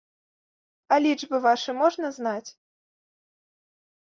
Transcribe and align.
А 0.95 0.99
лічбы 1.05 1.35
вашы 1.45 1.71
можна 1.81 2.07
знаць? 2.17 2.49